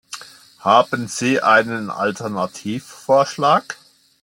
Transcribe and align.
Haben 0.57 1.07
Sie 1.07 1.41
einen 1.41 1.91
Alternativorschlag? 1.91 3.77